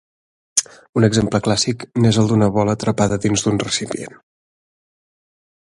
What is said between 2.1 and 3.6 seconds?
el d'una bola atrapada dins